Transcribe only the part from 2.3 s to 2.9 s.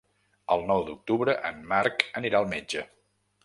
al metge.